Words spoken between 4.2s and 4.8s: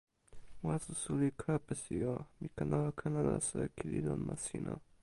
ma sina?